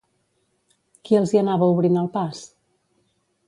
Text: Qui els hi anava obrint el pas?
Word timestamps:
Qui 1.09 1.19
els 1.19 1.33
hi 1.35 1.39
anava 1.43 1.69
obrint 1.77 2.03
el 2.05 2.11
pas? 2.19 2.43